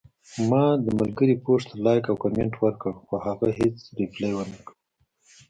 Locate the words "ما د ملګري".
0.49-1.35